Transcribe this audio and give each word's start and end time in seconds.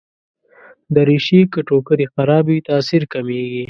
دریشي 0.95 1.39
که 1.53 1.59
ټوکر 1.67 1.97
يې 2.03 2.07
خراب 2.13 2.45
وي، 2.49 2.59
تاثیر 2.69 3.03
کمېږي. 3.13 3.59